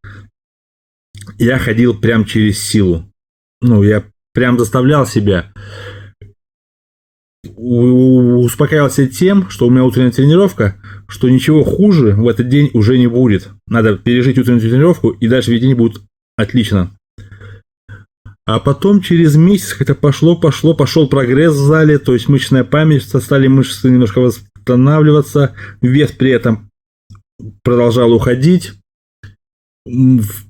я 1.39 1.59
ходил 1.59 1.99
прям 1.99 2.25
через 2.25 2.59
силу. 2.59 3.05
Ну, 3.61 3.83
я 3.83 4.05
прям 4.33 4.59
заставлял 4.59 5.07
себя 5.07 5.53
успокаивался 7.57 9.07
тем, 9.07 9.49
что 9.51 9.67
у 9.67 9.71
меня 9.71 9.85
утренняя 9.85 10.13
тренировка, 10.13 10.81
что 11.09 11.29
ничего 11.29 11.65
хуже 11.65 12.15
в 12.15 12.29
этот 12.29 12.49
день 12.49 12.71
уже 12.73 12.99
не 12.99 13.07
будет. 13.07 13.51
Надо 13.67 13.97
пережить 13.97 14.39
утреннюю 14.39 14.61
тренировку, 14.61 15.11
и 15.11 15.29
дальше 15.29 15.53
весь 15.53 15.61
день 15.61 15.75
будет 15.75 16.03
отлично. 16.37 16.91
А 18.53 18.61
потом 18.61 19.01
через 19.01 19.35
месяц 19.35 19.77
это 19.81 19.95
пошло, 19.95 20.37
пошло, 20.37 20.75
пошел 20.75 21.09
прогресс 21.09 21.55
в 21.55 21.67
зале, 21.67 21.99
то 21.99 22.13
есть 22.13 22.29
мышечная 22.29 22.65
память, 22.65 23.05
стали 23.05 23.47
мышцы 23.47 23.89
немножко 23.89 24.19
восстанавливаться, 24.19 25.55
вес 25.81 26.13
при 26.13 26.33
этом 26.33 26.69
продолжал 27.65 28.13
уходить, 28.13 28.75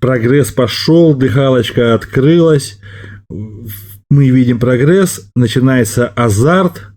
прогресс 0.00 0.50
пошел, 0.50 1.14
дыхалочка 1.14 1.94
открылась, 1.94 2.80
мы 3.30 4.30
видим 4.30 4.58
прогресс, 4.58 5.30
начинается 5.36 6.08
азарт 6.08 6.88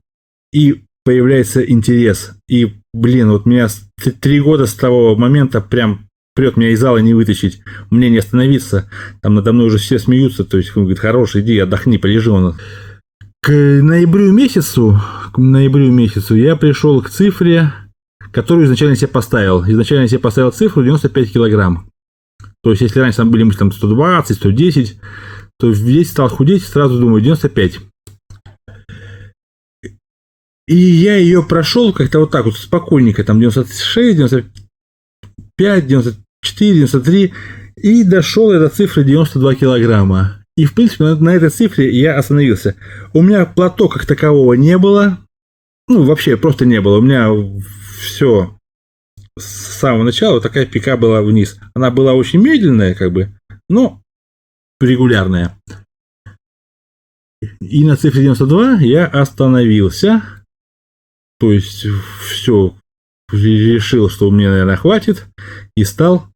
и 0.51 0.85
появляется 1.03 1.61
интерес. 1.61 2.31
И, 2.49 2.77
блин, 2.95 3.29
вот 3.29 3.45
меня 3.45 3.67
три 4.21 4.39
года 4.39 4.65
с 4.65 4.73
того 4.73 5.15
момента 5.15 5.61
прям 5.61 6.04
прет 6.35 6.57
меня 6.57 6.69
из 6.69 6.79
зала 6.79 6.97
не 6.97 7.13
вытащить, 7.13 7.61
мне 7.89 8.09
не 8.09 8.17
остановиться. 8.17 8.89
Там 9.21 9.33
надо 9.35 9.53
мной 9.53 9.67
уже 9.67 9.77
все 9.77 9.97
смеются, 9.97 10.43
то 10.43 10.57
есть 10.57 10.75
он 10.75 10.83
говорит, 10.83 10.99
хорош, 10.99 11.35
иди, 11.35 11.57
отдохни, 11.57 11.97
полежи 11.97 12.29
он. 12.29 12.55
К 13.41 13.51
ноябрю 13.51 14.31
месяцу, 14.31 14.99
к 15.33 15.37
ноябрю 15.37 15.91
месяцу 15.91 16.35
я 16.35 16.55
пришел 16.55 17.01
к 17.01 17.09
цифре, 17.09 17.71
которую 18.31 18.65
изначально 18.65 18.95
себе 18.95 19.07
поставил. 19.07 19.63
Изначально 19.63 20.07
себе 20.07 20.19
поставил 20.19 20.51
цифру 20.51 20.83
95 20.83 21.31
килограмм. 21.31 21.89
То 22.63 22.71
есть, 22.71 22.81
если 22.81 22.99
раньше 22.99 23.17
там 23.17 23.31
были 23.31 23.43
мы 23.43 23.53
там 23.53 23.71
120, 23.71 24.35
110, 24.35 24.99
то 25.59 25.69
весь 25.69 26.09
стал 26.09 26.29
худеть, 26.29 26.63
сразу 26.63 26.99
думаю, 26.99 27.21
95. 27.21 27.79
И 30.67 30.75
я 30.75 31.15
ее 31.15 31.43
прошел 31.43 31.93
как-то 31.93 32.19
вот 32.19 32.31
так 32.31 32.45
вот 32.45 32.57
спокойненько, 32.57 33.23
там 33.23 33.39
96, 33.39 34.17
95, 34.17 35.87
94, 35.87 36.24
93, 36.53 37.33
и 37.77 38.03
дошел 38.03 38.51
до 38.51 38.69
цифры 38.69 39.03
92 39.03 39.55
килограмма. 39.55 40.45
И, 40.55 40.65
в 40.65 40.73
принципе, 40.73 41.03
на, 41.05 41.15
на 41.15 41.29
этой 41.29 41.49
цифре 41.49 41.91
я 41.91 42.17
остановился. 42.17 42.75
У 43.13 43.21
меня 43.21 43.45
плато 43.45 43.89
как 43.89 44.05
такового 44.05 44.53
не 44.53 44.77
было. 44.77 45.19
Ну, 45.87 46.03
вообще 46.03 46.37
просто 46.37 46.65
не 46.65 46.79
было. 46.81 46.97
У 46.97 47.01
меня 47.01 47.29
все 47.99 48.55
с 49.37 49.45
самого 49.45 50.03
начала 50.03 50.35
вот 50.35 50.43
такая 50.43 50.65
пика 50.65 50.95
была 50.97 51.21
вниз. 51.21 51.59
Она 51.73 51.91
была 51.91 52.13
очень 52.13 52.41
медленная, 52.41 52.95
как 52.95 53.11
бы, 53.11 53.37
но 53.69 54.01
регулярная. 54.79 55.57
И 57.59 57.83
на 57.83 57.97
цифре 57.97 58.23
92 58.23 58.79
я 58.81 59.05
остановился. 59.05 60.23
То 61.39 61.51
есть 61.51 61.85
все, 62.29 62.75
решил, 63.29 64.09
что 64.09 64.31
мне, 64.31 64.49
наверное, 64.49 64.77
хватит. 64.77 65.27
И 65.75 65.83
стал 65.83 66.29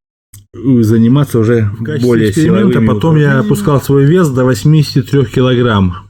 заниматься 0.53 1.39
уже 1.39 1.69
более 2.01 2.29
эксперимента. 2.29 2.81
Потом 2.81 3.17
я 3.17 3.39
опускал 3.39 3.81
свой 3.81 4.05
вес 4.05 4.29
до 4.29 4.45
83 4.45 5.25
килограмм. 5.25 6.09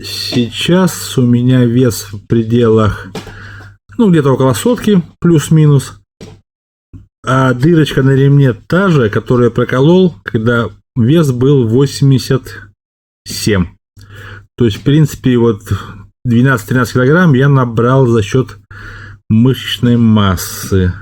Сейчас 0.00 1.18
у 1.18 1.22
меня 1.22 1.64
вес 1.64 2.12
в 2.12 2.26
пределах, 2.26 3.08
ну, 3.96 4.10
где-то 4.10 4.32
около 4.32 4.54
сотки, 4.54 5.02
плюс-минус. 5.20 6.00
А 7.26 7.52
дырочка 7.52 8.02
на 8.02 8.10
ремне 8.10 8.52
та 8.52 8.90
же, 8.90 9.10
которую 9.10 9.46
я 9.46 9.50
проколол, 9.50 10.14
когда 10.22 10.68
вес 10.96 11.32
был 11.32 11.66
87. 11.66 13.66
То 14.56 14.64
есть, 14.64 14.76
в 14.76 14.82
принципе, 14.82 15.36
вот 15.36 15.62
12-13 16.26 16.92
килограмм 16.92 17.34
я 17.34 17.48
набрал 17.48 18.06
за 18.06 18.22
счет 18.22 18.56
мышечной 19.28 19.96
массы. 19.96 20.94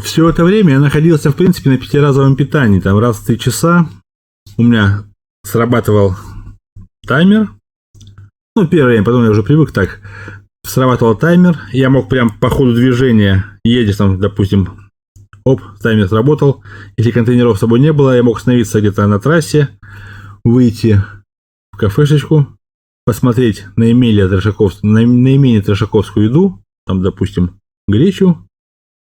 Все 0.00 0.28
это 0.28 0.44
время 0.44 0.74
я 0.74 0.80
находился, 0.80 1.30
в 1.30 1.36
принципе, 1.36 1.70
на 1.70 1.78
пятиразовом 1.78 2.36
питании. 2.36 2.80
Там 2.80 2.98
раз 2.98 3.18
в 3.18 3.26
3 3.26 3.38
часа 3.38 3.88
у 4.56 4.62
меня 4.62 5.04
срабатывал 5.44 6.16
таймер. 7.06 7.50
Ну, 8.56 8.66
первое 8.66 8.92
время, 8.92 9.04
потом 9.04 9.24
я 9.24 9.30
уже 9.30 9.42
привык 9.42 9.72
так. 9.72 10.00
Срабатывал 10.64 11.14
таймер. 11.14 11.58
Я 11.72 11.90
мог 11.90 12.08
прям 12.08 12.30
по 12.38 12.48
ходу 12.48 12.74
движения, 12.74 13.58
едешь 13.64 13.96
там, 13.96 14.18
допустим, 14.18 14.82
Оп, 15.44 15.60
таймер 15.80 16.08
сработал. 16.08 16.62
Если 16.96 17.10
контейнеров 17.10 17.56
с 17.56 17.60
собой 17.60 17.80
не 17.80 17.92
было, 17.92 18.14
я 18.14 18.22
мог 18.22 18.38
остановиться 18.38 18.80
где-то 18.80 19.06
на 19.06 19.18
трассе, 19.18 19.70
выйти 20.44 21.02
в 21.72 21.76
кафешечку, 21.78 22.46
посмотреть 23.04 23.66
наименее, 23.76 24.28
трешаков... 24.28 24.82
наименее 24.82 25.60
трешаковскую 25.60 26.26
еду, 26.26 26.62
там, 26.86 27.02
допустим, 27.02 27.58
гречу, 27.88 28.46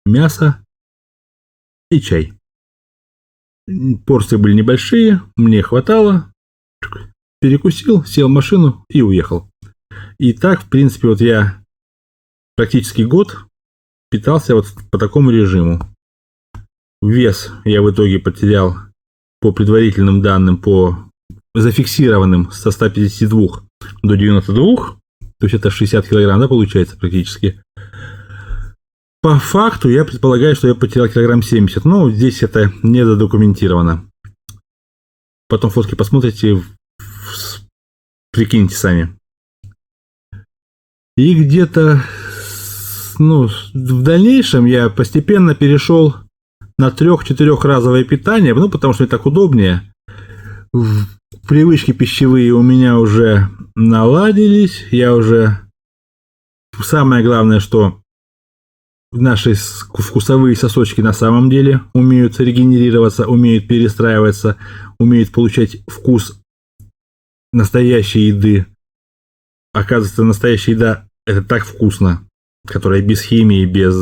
мясо 0.06 0.63
и 1.89 2.02
чай. 2.02 2.34
Порции 4.06 4.38
были 4.38 4.54
небольшие, 4.54 5.21
мне 5.36 5.62
хватало. 5.62 6.32
Перекусил, 7.41 8.04
сел 8.04 8.28
в 8.28 8.32
машину 8.32 8.86
и 8.89 9.02
уехал. 9.02 9.49
И 10.17 10.34
так, 10.34 10.63
в 10.63 10.69
принципе, 10.69 11.08
вот 11.08 11.21
я 11.21 11.63
практически 12.56 13.04
год 13.04 13.38
питался 14.12 14.56
вот 14.56 14.67
по 14.91 14.97
такому 14.97 15.32
режиму. 15.32 15.82
Вес 17.02 17.52
я 17.63 17.82
в 17.82 17.89
итоге 17.91 18.19
потерял 18.19 18.75
по 19.39 19.54
предварительным 19.54 20.21
данным, 20.21 20.58
по 20.58 21.10
зафиксированным 21.56 22.52
со 22.52 22.71
152 22.71 23.63
до 24.04 24.15
92, 24.15 24.75
то 25.39 25.45
есть 25.45 25.54
это 25.54 25.69
60 25.69 26.08
килограмм, 26.08 26.39
да, 26.41 26.47
получается 26.47 26.97
практически. 26.97 27.62
По 29.21 29.38
факту 29.38 29.89
я 29.89 30.05
предполагаю, 30.05 30.55
что 30.55 30.67
я 30.67 30.75
потерял 30.75 31.10
килограмм 31.10 31.41
70, 31.41 31.84
но 31.84 32.10
здесь 32.10 32.41
это 32.41 32.71
не 32.84 33.05
задокументировано. 33.05 34.10
Потом 35.49 35.71
фотки 35.71 35.95
посмотрите, 35.95 36.63
прикиньте 38.32 38.75
сами. 38.75 39.17
И 41.17 41.36
где-то 41.36 42.01
ну, 43.19 43.49
в 43.73 44.01
дальнейшем 44.03 44.65
я 44.65 44.89
постепенно 44.89 45.53
перешел 45.53 46.15
на 46.77 46.89
трех-четырехразовое 46.89 48.05
питание, 48.05 48.53
ну, 48.53 48.69
потому 48.69 48.93
что 48.93 49.03
мне 49.03 49.10
так 49.10 49.25
удобнее. 49.25 49.93
Привычки 51.47 51.91
пищевые 51.91 52.53
у 52.53 52.62
меня 52.62 52.97
уже 52.97 53.49
наладились, 53.75 54.88
я 54.91 55.13
уже... 55.13 55.60
Самое 56.82 57.25
главное, 57.25 57.60
что 57.60 58.01
наши 59.12 59.54
вкусовые 59.54 60.56
сосочки 60.56 61.02
на 61.02 61.13
самом 61.13 61.50
деле 61.50 61.82
умеют 61.93 62.39
регенерироваться, 62.39 63.28
умеют 63.28 63.67
перестраиваться, 63.67 64.58
умеют 65.00 65.32
получать 65.32 65.78
вкус 65.88 66.39
настоящей 67.52 68.28
еды. 68.28 68.67
Оказывается, 69.74 70.24
настоящая 70.24 70.74
еда– 70.74 71.08
это 71.26 71.43
так 71.43 71.63
вкусно, 71.63 72.28
которая 72.67 73.02
без 73.02 73.22
химии, 73.22 73.65
без 73.65 73.95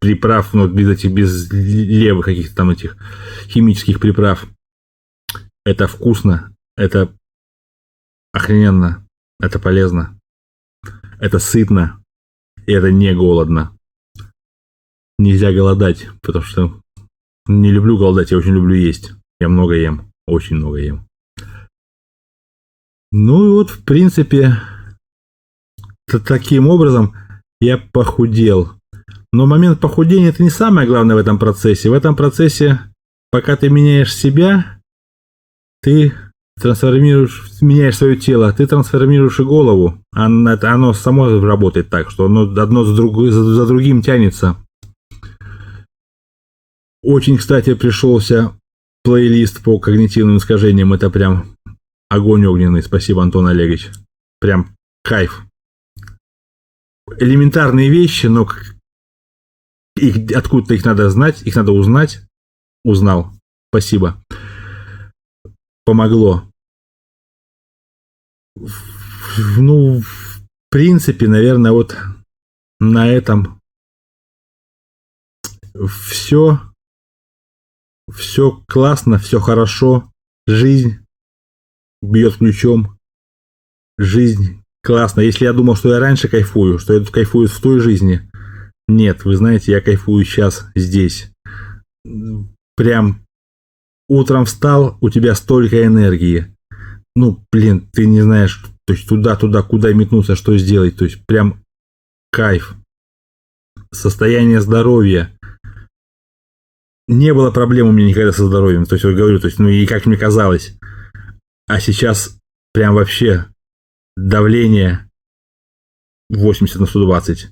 приправ, 0.00 0.54
ну, 0.54 0.68
без 0.68 0.88
этих, 0.88 1.12
без 1.12 1.50
левых 1.50 2.26
каких-то 2.26 2.54
там 2.54 2.70
этих 2.70 2.96
химических 3.46 4.00
приправ. 4.00 4.46
Это 5.64 5.86
вкусно, 5.86 6.54
это 6.76 7.12
охрененно, 8.32 9.06
это 9.40 9.58
полезно, 9.58 10.18
это 11.20 11.38
сытно, 11.38 12.02
и 12.68 12.72
это 12.72 12.92
не 12.92 13.14
голодно. 13.14 13.74
Нельзя 15.18 15.52
голодать, 15.52 16.06
потому 16.20 16.44
что 16.44 16.82
не 17.46 17.72
люблю 17.72 17.96
голодать, 17.96 18.30
я 18.30 18.36
очень 18.36 18.52
люблю 18.52 18.74
есть. 18.74 19.14
Я 19.40 19.48
много 19.48 19.74
ем, 19.74 20.12
очень 20.26 20.56
много 20.56 20.76
ем. 20.76 21.08
Ну 23.10 23.46
и 23.46 23.48
вот, 23.48 23.70
в 23.70 23.84
принципе, 23.84 24.60
таким 26.26 26.68
образом 26.68 27.14
я 27.58 27.78
похудел. 27.78 28.74
Но 29.32 29.46
момент 29.46 29.80
похудения 29.80 30.28
это 30.28 30.42
не 30.42 30.50
самое 30.50 30.86
главное 30.86 31.16
в 31.16 31.18
этом 31.18 31.38
процессе. 31.38 31.88
В 31.88 31.94
этом 31.94 32.16
процессе, 32.16 32.80
пока 33.30 33.56
ты 33.56 33.70
меняешь 33.70 34.14
себя, 34.14 34.78
ты 35.80 36.12
трансформируешь, 36.60 37.60
меняешь 37.60 37.96
свое 37.96 38.16
тело, 38.16 38.52
ты 38.52 38.66
трансформируешь 38.66 39.40
и 39.40 39.44
голову. 39.44 39.98
Оно, 40.12 40.58
оно 40.60 40.92
само 40.92 41.40
работает 41.40 41.88
так, 41.88 42.10
что 42.10 42.26
оно 42.26 42.42
одно 42.60 42.84
за, 42.84 42.94
друг, 42.94 43.16
за, 43.30 43.42
за 43.42 43.66
другим 43.66 44.02
тянется. 44.02 44.56
Очень, 47.02 47.38
кстати, 47.38 47.74
пришелся 47.74 48.52
плейлист 49.04 49.62
по 49.62 49.78
когнитивным 49.78 50.38
искажениям. 50.38 50.92
Это 50.92 51.10
прям 51.10 51.56
огонь 52.08 52.44
огненный. 52.46 52.82
Спасибо, 52.82 53.22
Антон 53.22 53.46
Олегович. 53.46 53.90
Прям 54.40 54.74
кайф. 55.02 55.44
Элементарные 57.18 57.88
вещи, 57.88 58.26
но 58.26 58.46
их, 59.96 60.36
откуда-то 60.36 60.74
их 60.74 60.84
надо 60.84 61.08
знать, 61.10 61.42
их 61.42 61.56
надо 61.56 61.72
узнать. 61.72 62.20
Узнал. 62.84 63.32
Спасибо. 63.70 64.22
Помогло. 65.84 66.47
Ну, 69.56 70.00
в 70.00 70.40
принципе, 70.70 71.28
наверное, 71.28 71.72
вот 71.72 71.96
на 72.80 73.08
этом 73.08 73.60
все. 75.88 76.60
Все 78.12 78.62
классно, 78.66 79.18
все 79.18 79.38
хорошо. 79.38 80.10
Жизнь 80.46 80.98
бьет 82.00 82.36
ключом. 82.36 82.98
Жизнь 83.98 84.62
классно. 84.82 85.20
Если 85.20 85.44
я 85.44 85.52
думал, 85.52 85.76
что 85.76 85.90
я 85.90 86.00
раньше 86.00 86.28
кайфую, 86.28 86.78
что 86.78 86.94
я 86.94 87.00
тут 87.00 87.10
кайфую 87.10 87.48
в 87.48 87.60
той 87.60 87.80
жизни, 87.80 88.30
нет, 88.86 89.24
вы 89.24 89.36
знаете, 89.36 89.72
я 89.72 89.82
кайфую 89.82 90.24
сейчас 90.24 90.66
здесь. 90.74 91.30
Прям 92.76 93.26
утром 94.08 94.46
встал, 94.46 94.96
у 95.02 95.10
тебя 95.10 95.34
столько 95.34 95.84
энергии. 95.84 96.56
Ну, 97.18 97.44
блин, 97.50 97.88
ты 97.92 98.06
не 98.06 98.20
знаешь, 98.20 98.64
то 98.86 98.92
есть 98.92 99.08
туда-туда, 99.08 99.62
куда 99.62 99.92
метнуться, 99.92 100.36
что 100.36 100.56
сделать. 100.56 100.96
То 100.96 101.04
есть 101.04 101.26
прям 101.26 101.64
кайф. 102.30 102.76
Состояние 103.92 104.60
здоровья. 104.60 105.36
Не 107.08 107.34
было 107.34 107.50
проблем 107.50 107.88
у 107.88 107.92
меня 107.92 108.06
никогда 108.06 108.30
со 108.30 108.46
здоровьем. 108.46 108.86
То 108.86 108.94
есть, 108.94 109.04
я 109.04 109.10
говорю, 109.10 109.40
то 109.40 109.48
есть, 109.48 109.58
ну 109.58 109.68
и 109.68 109.84
как 109.84 110.06
мне 110.06 110.16
казалось. 110.16 110.78
А 111.66 111.80
сейчас 111.80 112.38
прям 112.72 112.94
вообще 112.94 113.46
давление 114.16 115.10
80 116.30 116.78
на 116.78 116.86
120 116.86 117.50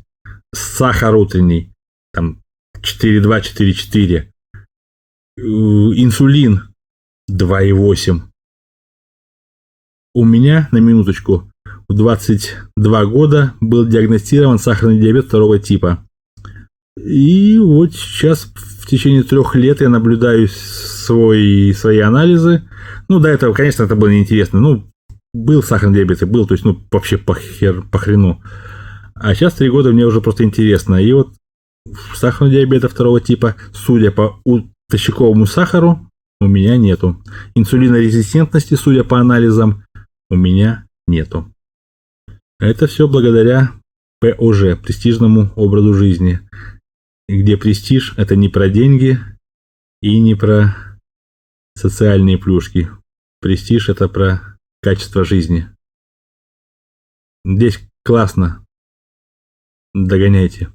сахар 0.55 1.17
утренний, 1.17 1.73
там 2.13 2.41
4,2, 2.79 3.41
4,4, 3.41 4.31
инсулин 5.39 6.73
2,8. 7.29 8.31
У 10.17 10.25
меня, 10.25 10.67
на 10.73 10.79
минуточку, 10.79 11.47
в 11.91 11.93
22 11.93 13.05
года 13.05 13.53
был 13.61 13.87
диагностирован 13.87 14.59
сахарный 14.59 14.99
диабет 14.99 15.27
второго 15.27 15.59
типа. 15.59 16.07
И 16.97 17.59
вот 17.59 17.93
сейчас 17.93 18.51
в 18.55 18.87
течение 18.87 19.25
трех 19.25 19.55
лет 19.55 19.83
я 19.83 19.91
наблюдаю 19.91 20.49
свой, 20.49 21.75
свои 21.77 21.99
анализы. 21.99 22.63
Ну, 23.11 23.21
до 23.21 23.29
этого, 23.29 23.53
конечно, 23.53 23.83
это 23.83 23.95
было 23.95 24.09
неинтересно. 24.09 24.59
Ну, 24.59 24.91
был 25.35 25.63
сахарный 25.63 25.97
диабет, 25.97 26.27
был, 26.27 26.47
то 26.47 26.55
есть, 26.55 26.65
ну, 26.65 26.81
вообще 26.91 27.19
по, 27.19 27.35
хер, 27.35 27.83
по 27.83 27.99
хрену. 27.99 28.41
А 29.17 29.35
сейчас 29.35 29.53
три 29.53 29.69
года 29.69 29.93
мне 29.93 30.07
уже 30.07 30.23
просто 30.23 30.45
интересно. 30.45 30.95
И 30.95 31.13
вот 31.13 31.35
сахарного 32.15 32.55
диабета 32.55 32.89
второго 32.89 33.21
типа, 33.21 33.57
судя 33.75 34.13
по 34.13 34.41
тощаковому 34.89 35.45
сахару, 35.45 36.09
у 36.41 36.47
меня 36.47 36.77
нету. 36.77 37.23
Инсулинорезистентности, 37.55 38.77
судя 38.77 39.05
по 39.05 39.19
анализам, 39.19 39.85
у 40.31 40.37
меня 40.37 40.87
нету. 41.07 41.53
Это 42.59 42.87
все 42.87 43.09
благодаря 43.09 43.73
ПОЖ, 44.21 44.79
престижному 44.83 45.53
образу 45.57 45.95
жизни. 45.95 46.41
Где 47.29 47.57
престиж– 47.57 48.15
это 48.17 48.37
не 48.37 48.49
про 48.49 48.69
деньги 48.69 49.19
и 50.01 50.19
не 50.19 50.35
про 50.35 50.99
социальные 51.77 52.39
плюшки. 52.39 52.89
Престиж– 53.41 53.89
это 53.91 54.09
про 54.09 54.59
качество 54.81 55.25
жизни. 55.25 55.69
Здесь 57.45 57.81
классно, 58.05 58.67
Догоняйте. 59.97 60.69